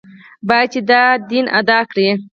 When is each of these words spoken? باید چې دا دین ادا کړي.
باید 0.47 0.67
چې 0.73 0.79
دا 0.89 1.03
دین 1.29 1.45
ادا 1.59 1.79
کړي. 1.91 2.07